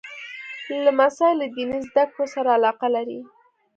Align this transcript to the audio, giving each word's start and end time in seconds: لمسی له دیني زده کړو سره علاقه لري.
لمسی 0.83 1.29
له 1.39 1.47
دیني 1.55 1.79
زده 1.87 2.03
کړو 2.11 2.25
سره 2.33 2.49
علاقه 2.57 2.87
لري. 2.95 3.19